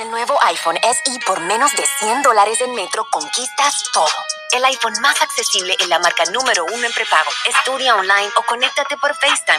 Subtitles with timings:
[0.00, 4.08] El nuevo iPhone SE por menos de 100 dólares en Metro conquistas todo.
[4.52, 7.30] El iPhone más accesible en la marca número uno en prepago.
[7.46, 9.58] Estudia online o conéctate por FaceTime.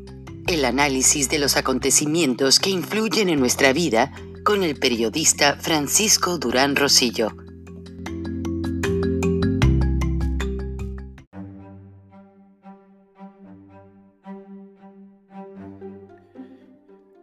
[0.47, 4.11] El análisis de los acontecimientos que influyen en nuestra vida
[4.43, 7.29] con el periodista Francisco Durán Rosillo.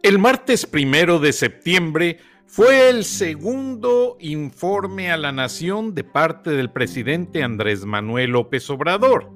[0.01, 6.71] El martes primero de septiembre fue el segundo informe a la nación de parte del
[6.71, 9.29] presidente Andrés Manuel López Obrador,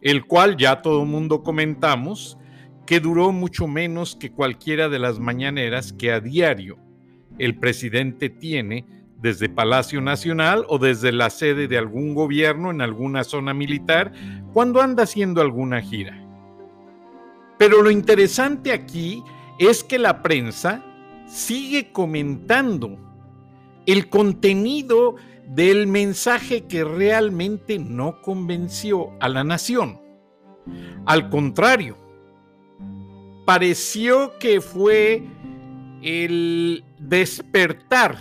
[0.00, 2.38] el cual ya todo mundo comentamos
[2.86, 6.78] que duró mucho menos que cualquiera de las mañaneras que a diario
[7.38, 8.86] el presidente tiene
[9.20, 14.12] desde Palacio Nacional o desde la sede de algún gobierno en alguna zona militar
[14.52, 16.20] cuando anda haciendo alguna gira.
[17.58, 19.22] Pero lo interesante aquí
[19.58, 20.84] es que la prensa
[21.26, 22.98] sigue comentando
[23.86, 25.16] el contenido
[25.48, 30.00] del mensaje que realmente no convenció a la nación.
[31.06, 31.96] Al contrario,
[33.44, 35.22] pareció que fue
[36.02, 38.16] el despertar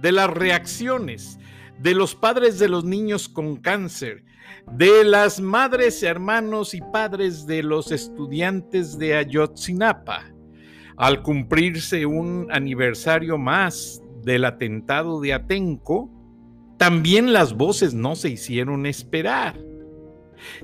[0.00, 1.38] de las reacciones
[1.80, 4.24] de los padres de los niños con cáncer,
[4.72, 10.30] de las madres, hermanos y padres de los estudiantes de Ayotzinapa,
[10.96, 16.10] al cumplirse un aniversario más del atentado de Atenco,
[16.76, 19.58] también las voces no se hicieron esperar.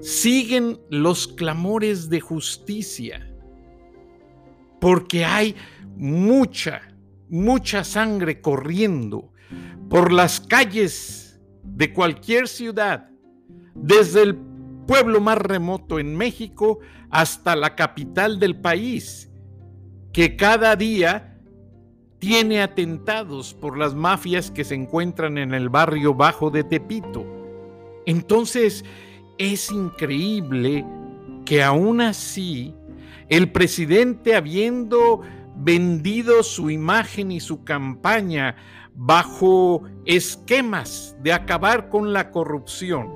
[0.01, 3.35] Siguen los clamores de justicia,
[4.87, 5.57] porque hay
[5.97, 6.81] mucha,
[7.29, 9.33] mucha sangre corriendo
[9.91, 13.11] por las calles de cualquier ciudad,
[13.75, 14.37] desde el
[14.87, 16.79] pueblo más remoto en México
[17.11, 19.29] hasta la capital del país,
[20.13, 21.37] que cada día
[22.21, 27.27] tiene atentados por las mafias que se encuentran en el barrio bajo de Tepito.
[28.07, 28.85] Entonces,
[29.37, 30.87] es increíble
[31.45, 32.73] que aún así
[33.29, 35.23] el presidente habiendo
[35.57, 38.57] vendido su imagen y su campaña
[38.95, 43.15] bajo esquemas de acabar con la corrupción,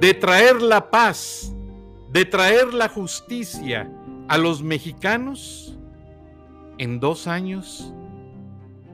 [0.00, 1.54] de traer la paz,
[2.12, 3.90] de traer la justicia
[4.28, 5.78] a los mexicanos,
[6.78, 7.92] en dos años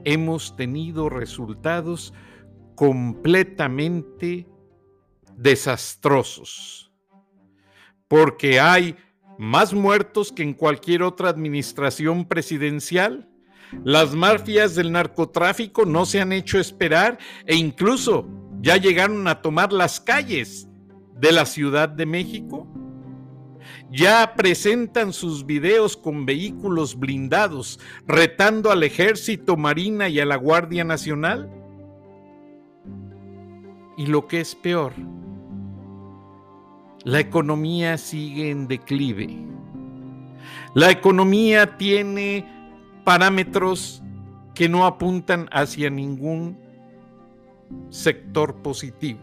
[0.05, 2.13] hemos tenido resultados
[2.75, 4.47] completamente
[5.35, 6.91] desastrosos,
[8.07, 8.95] porque hay
[9.43, 13.29] más muertos que en cualquier otra administración presidencial.
[13.83, 18.27] Las mafias del narcotráfico no se han hecho esperar e incluso
[18.61, 20.67] ya llegaron a tomar las calles
[21.19, 22.67] de la Ciudad de México
[23.91, 30.83] ya presentan sus videos con vehículos blindados, retando al ejército, marina y a la Guardia
[30.83, 31.49] Nacional.
[33.95, 34.93] Y lo que es peor,
[37.03, 39.29] la economía sigue en declive.
[40.73, 42.45] La economía tiene
[43.03, 44.01] parámetros
[44.55, 46.57] que no apuntan hacia ningún
[47.89, 49.19] sector positivo.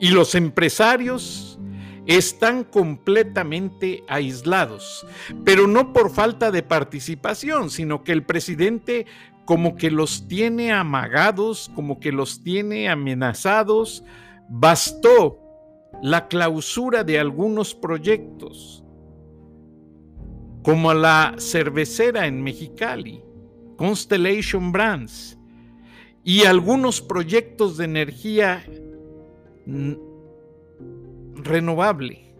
[0.00, 1.58] Y los empresarios
[2.06, 5.06] están completamente aislados,
[5.44, 9.06] pero no por falta de participación, sino que el presidente
[9.44, 14.04] como que los tiene amagados, como que los tiene amenazados.
[14.48, 15.41] Bastó
[16.00, 18.84] la clausura de algunos proyectos,
[20.62, 23.22] como la cervecera en Mexicali,
[23.76, 25.38] Constellation Brands,
[26.24, 28.64] y algunos proyectos de energía
[31.34, 32.32] renovable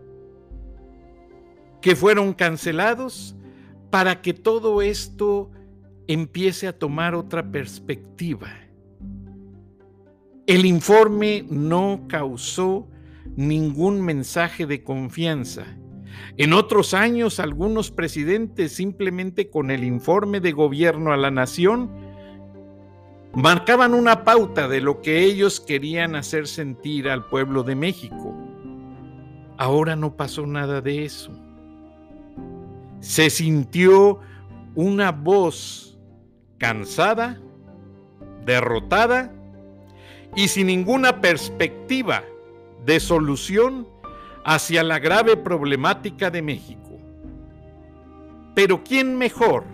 [1.80, 3.34] que fueron cancelados
[3.90, 5.50] para que todo esto
[6.06, 8.48] empiece a tomar otra perspectiva.
[10.46, 12.88] El informe no causó
[13.36, 15.64] ningún mensaje de confianza.
[16.36, 21.90] En otros años, algunos presidentes simplemente con el informe de gobierno a la nación
[23.34, 28.36] marcaban una pauta de lo que ellos querían hacer sentir al pueblo de México.
[29.56, 31.32] Ahora no pasó nada de eso.
[33.00, 34.20] Se sintió
[34.74, 35.98] una voz
[36.58, 37.40] cansada,
[38.44, 39.34] derrotada
[40.34, 42.22] y sin ninguna perspectiva
[42.84, 43.88] de solución
[44.44, 46.98] hacia la grave problemática de México.
[48.54, 49.64] Pero ¿quién mejor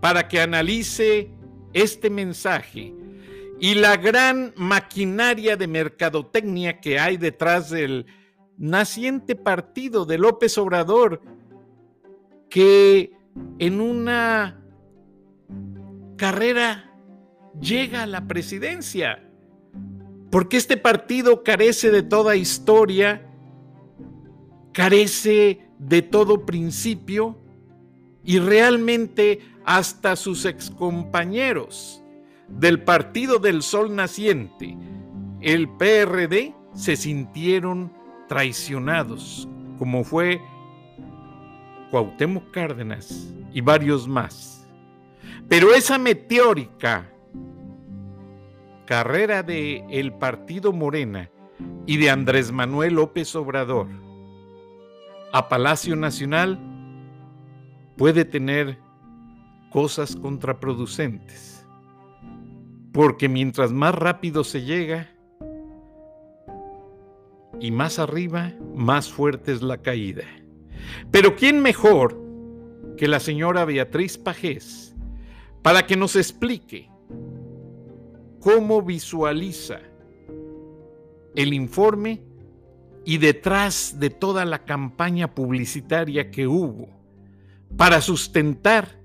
[0.00, 1.30] para que analice
[1.72, 2.94] este mensaje
[3.58, 8.06] y la gran maquinaria de mercadotecnia que hay detrás del
[8.58, 11.22] naciente partido de López Obrador,
[12.48, 13.12] que
[13.58, 14.62] en una
[16.16, 16.92] carrera
[17.60, 19.25] llega a la presidencia?
[20.30, 23.26] Porque este partido carece de toda historia,
[24.72, 27.38] carece de todo principio
[28.24, 32.02] y realmente hasta sus excompañeros
[32.48, 34.76] del Partido del Sol Naciente,
[35.40, 37.92] el PRD, se sintieron
[38.28, 40.40] traicionados, como fue
[41.90, 44.68] Cuauhtémoc Cárdenas y varios más.
[45.48, 47.10] Pero esa meteórica
[48.86, 51.30] carrera de el Partido Morena
[51.86, 53.88] y de Andrés Manuel López Obrador
[55.32, 56.58] a Palacio Nacional
[57.96, 58.78] puede tener
[59.70, 61.66] cosas contraproducentes.
[62.92, 65.10] Porque mientras más rápido se llega
[67.60, 70.24] y más arriba, más fuerte es la caída.
[71.10, 72.18] Pero ¿quién mejor
[72.96, 74.94] que la señora Beatriz Pajés
[75.62, 76.88] para que nos explique
[78.40, 79.80] cómo visualiza
[81.34, 82.22] el informe
[83.04, 86.88] y detrás de toda la campaña publicitaria que hubo
[87.76, 89.00] para sustentar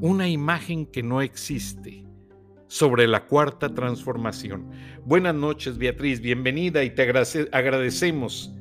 [0.00, 2.04] una imagen que no existe
[2.66, 4.70] sobre la cuarta transformación.
[5.04, 8.52] Buenas noches, Beatriz, bienvenida y te agradecemos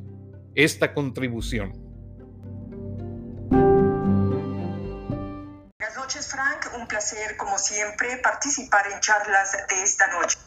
[0.53, 1.80] esta contribución.
[6.73, 10.37] Un placer, como siempre, participar en charlas de esta noche.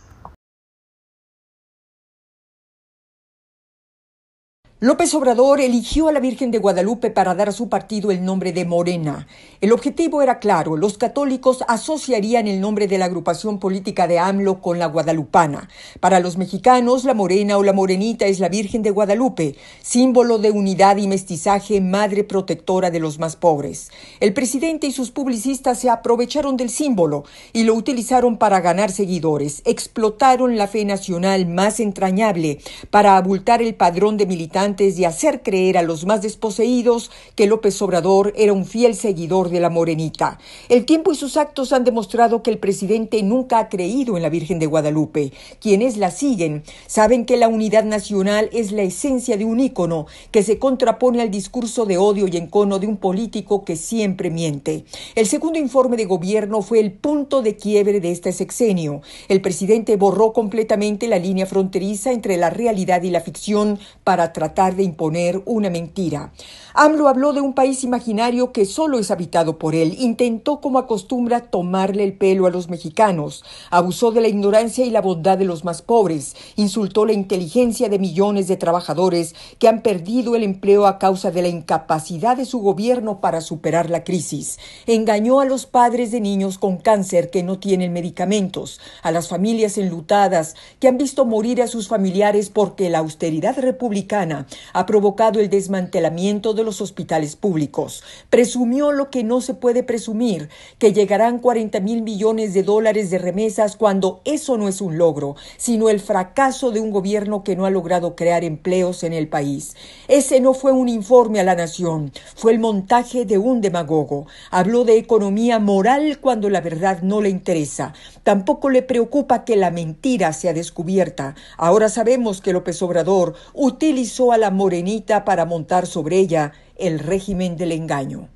[4.85, 8.53] López Obrador eligió a la Virgen de Guadalupe para dar a su partido el nombre
[8.53, 9.27] de Morena.
[9.63, 14.61] El objetivo era claro, los católicos asociarían el nombre de la agrupación política de AMLO
[14.61, 15.71] con la guadalupana.
[16.01, 20.51] Para los mexicanos, la morena o la morenita es la Virgen de Guadalupe, símbolo de
[20.51, 23.91] unidad y mestizaje, madre protectora de los más pobres.
[24.21, 29.63] El presidente y sus publicistas se aprovecharon del símbolo y lo utilizaron para ganar seguidores,
[29.65, 32.59] explotaron la fe nacional más entrañable
[32.91, 37.81] para abultar el padrón de militantes y hacer creer a los más desposeídos que López
[37.81, 40.39] Obrador era un fiel seguidor de la morenita.
[40.69, 44.31] El tiempo y sus actos han demostrado que el presidente nunca ha creído en la
[44.31, 45.33] Virgen de Guadalupe.
[45.61, 50.43] Quienes la siguen saben que la unidad nacional es la esencia de un ícono que
[50.43, 54.85] se contrapone al discurso de odio y encono de un político que siempre miente.
[55.15, 59.03] El segundo informe de gobierno fue el punto de quiebre de este sexenio.
[59.29, 64.54] El presidente borró completamente la línea fronteriza entre la realidad y la ficción para tratar
[64.55, 66.33] de imponer una mentira.
[66.77, 69.97] AMLO habló de un país imaginario que solo es habitado por él.
[69.99, 73.45] Intentó, como acostumbra, tomarle el pelo a los mexicanos.
[73.71, 76.35] Abusó de la ignorancia y la bondad de los más pobres.
[76.57, 81.43] Insultó la inteligencia de millones de trabajadores que han perdido el empleo a causa de
[81.43, 84.59] la incapacidad de su gobierno para superar la crisis.
[84.87, 89.79] Engañó a los padres de niños con cáncer que no tienen medicamentos, a las familias
[89.79, 95.51] enlutadas que han visto morir a sus familiares porque la austeridad republicana ha provocado el
[95.51, 98.03] desmantelamiento de los hospitales públicos.
[98.31, 100.49] Presumió lo que no se puede presumir,
[100.79, 105.37] que llegarán 40 mil millones de dólares de remesas cuando eso no es un logro,
[105.57, 109.77] sino el fracaso de un gobierno que no ha logrado crear empleos en el país.
[110.09, 114.27] Ese no fue un informe a la nación, fue el montaje de un demagogo.
[114.51, 117.95] Habló de economía moral cuando la verdad no le interesa.
[118.23, 121.35] Tampoco le preocupa que la mentira sea descubierta.
[121.57, 127.57] Ahora sabemos que López Obrador utilizó a la morenita para montar sobre ella el régimen
[127.57, 128.29] del engaño.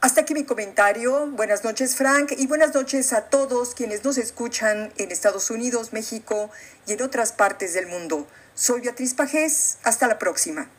[0.00, 1.26] Hasta aquí mi comentario.
[1.32, 6.50] Buenas noches Frank y buenas noches a todos quienes nos escuchan en Estados Unidos, México
[6.86, 8.26] y en otras partes del mundo.
[8.54, 9.78] Soy Beatriz Pajés.
[9.82, 10.70] Hasta la próxima.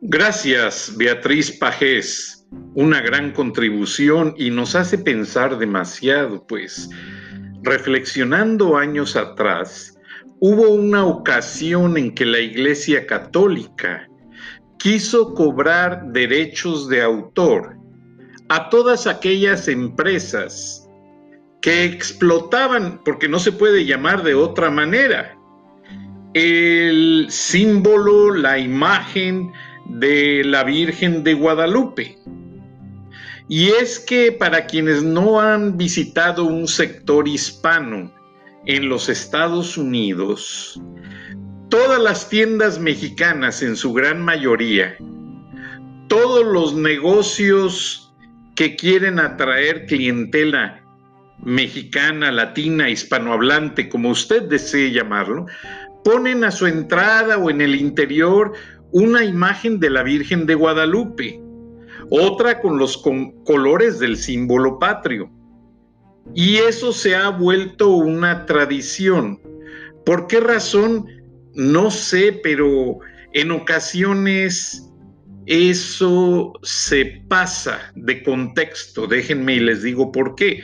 [0.00, 2.41] Gracias, Beatriz Pajés.
[2.74, 6.88] Una gran contribución y nos hace pensar demasiado, pues
[7.62, 9.98] reflexionando años atrás,
[10.40, 14.08] hubo una ocasión en que la Iglesia Católica
[14.78, 17.76] quiso cobrar derechos de autor
[18.48, 20.88] a todas aquellas empresas
[21.60, 25.38] que explotaban, porque no se puede llamar de otra manera,
[26.34, 29.52] el símbolo, la imagen
[29.86, 32.18] de la Virgen de Guadalupe.
[33.48, 38.12] Y es que para quienes no han visitado un sector hispano
[38.66, 40.80] en los Estados Unidos,
[41.68, 44.96] todas las tiendas mexicanas en su gran mayoría,
[46.08, 48.14] todos los negocios
[48.54, 50.82] que quieren atraer clientela
[51.42, 55.46] mexicana, latina, hispanohablante, como usted desee llamarlo,
[56.04, 58.52] ponen a su entrada o en el interior
[58.92, 61.41] una imagen de la Virgen de Guadalupe,
[62.14, 63.02] otra con los
[63.44, 65.30] colores del símbolo patrio.
[66.34, 69.40] Y eso se ha vuelto una tradición.
[70.04, 71.06] ¿Por qué razón?
[71.54, 72.98] No sé, pero
[73.32, 74.90] en ocasiones
[75.46, 79.06] eso se pasa de contexto.
[79.06, 80.60] Déjenme y les digo por qué.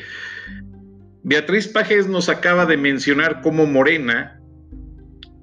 [1.23, 4.39] Beatriz Pajes nos acaba de mencionar cómo Morena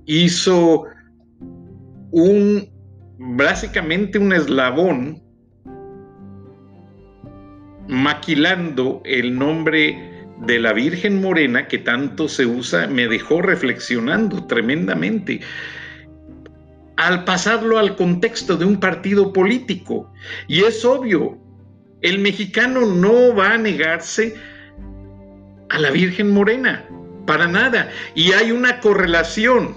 [0.06, 0.86] hizo
[2.12, 2.70] un,
[3.18, 5.25] básicamente un eslabón
[7.88, 15.42] maquilando el nombre de la Virgen Morena que tanto se usa, me dejó reflexionando tremendamente
[16.98, 20.12] al pasarlo al contexto de un partido político.
[20.48, 21.38] Y es obvio,
[22.02, 24.36] el mexicano no va a negarse
[25.70, 26.86] a la Virgen Morena,
[27.26, 27.90] para nada.
[28.14, 29.76] Y hay una correlación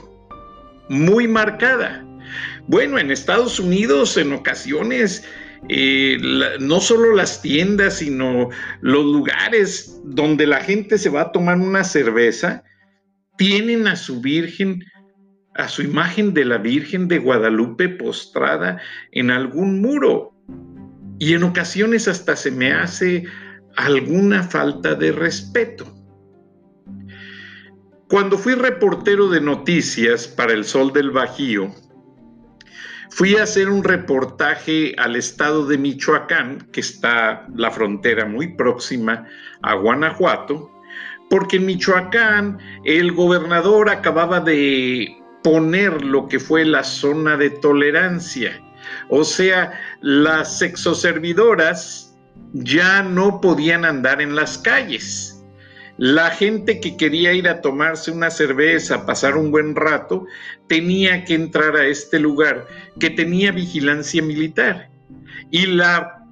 [0.89, 2.05] muy marcada.
[2.67, 5.27] Bueno, en Estados Unidos en ocasiones
[5.69, 6.19] eh,
[6.61, 8.51] no solo las tiendas, sino
[8.81, 12.63] los lugares donde la gente se va a tomar una cerveza,
[13.37, 14.85] tienen a su Virgen,
[15.55, 18.81] a su imagen de la Virgen de Guadalupe postrada
[19.13, 20.35] en algún muro.
[21.19, 23.25] Y en ocasiones hasta se me hace
[23.77, 25.95] alguna falta de respeto.
[28.09, 31.75] Cuando fui reportero de noticias para El Sol del Bajío,
[33.11, 39.27] fui a hacer un reportaje al estado de Michoacán, que está la frontera muy próxima
[39.63, 40.71] a Guanajuato,
[41.31, 48.61] porque en Michoacán el gobernador acababa de poner lo que fue la zona de tolerancia.
[49.09, 52.17] O sea, las sexoservidoras
[52.53, 55.38] ya no podían andar en las calles.
[55.99, 60.27] La gente que quería ir a tomarse una cerveza, pasar un buen rato,
[60.69, 62.69] tenía que entrar a este lugar
[63.01, 64.91] que tenía vigilancia militar.
[65.51, 66.25] Y la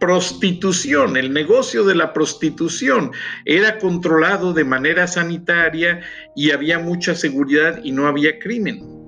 [0.00, 3.12] prostitución, el negocio de la prostitución
[3.44, 6.00] era controlado de manera sanitaria
[6.34, 9.05] y había mucha seguridad y no había crimen.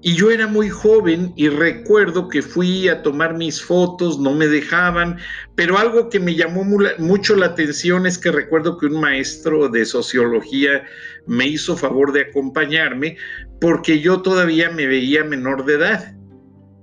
[0.00, 4.46] Y yo era muy joven y recuerdo que fui a tomar mis fotos, no me
[4.46, 5.18] dejaban,
[5.56, 6.64] pero algo que me llamó
[6.98, 10.84] mucho la atención es que recuerdo que un maestro de sociología
[11.26, 13.16] me hizo favor de acompañarme
[13.60, 16.14] porque yo todavía me veía menor de edad.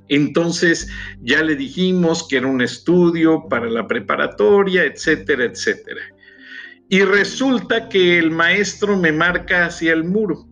[0.10, 0.90] Entonces
[1.22, 6.02] ya le dijimos que era un estudio para la preparatoria, etcétera, etcétera.
[6.90, 10.50] Y resulta que el maestro me marca hacia el muro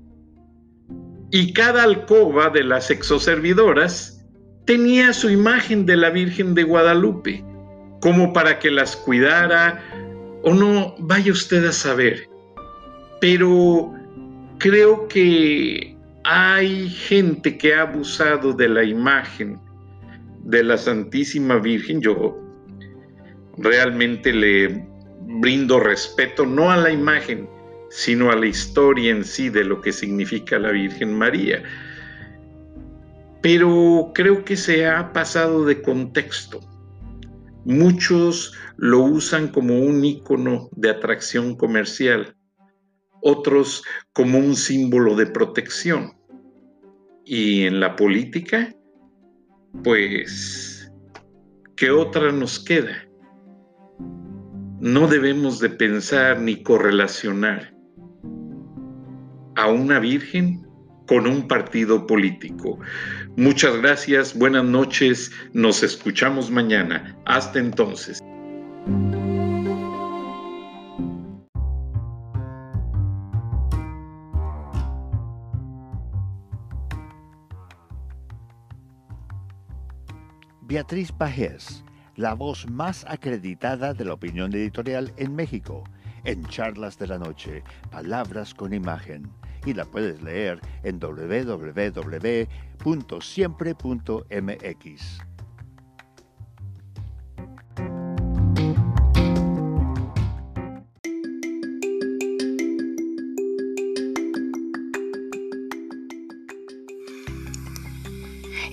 [1.34, 4.24] y cada alcoba de las exoservidoras
[4.66, 7.44] tenía su imagen de la Virgen de Guadalupe,
[8.02, 9.84] como para que las cuidara,
[10.44, 12.30] o no, vaya usted a saber.
[13.20, 13.92] Pero
[14.60, 19.60] creo que hay gente que ha abusado de la imagen
[20.44, 22.00] de la Santísima Virgen.
[22.00, 22.38] Yo
[23.58, 24.88] realmente le
[25.40, 27.50] brindo respeto, no a la imagen,
[27.94, 31.62] sino a la historia en sí de lo que significa la Virgen María.
[33.44, 36.60] Pero creo que se ha pasado de contexto.
[37.66, 42.36] Muchos lo usan como un icono de atracción comercial,
[43.22, 46.14] otros como un símbolo de protección.
[47.26, 48.74] Y en la política,
[49.84, 50.92] pues,
[51.76, 53.08] ¿qué otra nos queda?
[54.80, 57.73] No debemos de pensar ni correlacionar
[59.64, 60.68] a una virgen
[61.08, 62.80] con un partido político.
[63.38, 67.16] Muchas gracias, buenas noches, nos escuchamos mañana.
[67.26, 68.22] Hasta entonces.
[80.62, 81.86] Beatriz Pajés,
[82.18, 85.86] la voz más acreditada de la opinión editorial en México,
[86.26, 89.32] en Charlas de la Noche, Palabras con Imagen
[89.66, 91.74] y la puedes leer en www.siempre.mx.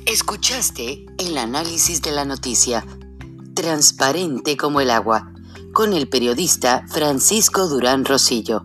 [0.06, 2.84] Escuchaste el análisis de la noticia,
[3.54, 5.32] transparente como el agua,
[5.72, 8.64] con el periodista Francisco Durán Rosillo.